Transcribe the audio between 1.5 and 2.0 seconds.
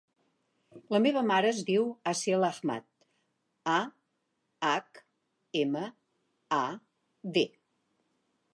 es diu